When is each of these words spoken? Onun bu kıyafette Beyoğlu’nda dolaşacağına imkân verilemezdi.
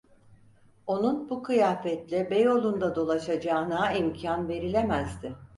Onun 0.87 1.29
bu 1.29 1.43
kıyafette 1.43 2.29
Beyoğlu’nda 2.31 2.95
dolaşacağına 2.95 3.93
imkân 3.93 4.47
verilemezdi. 4.49 5.35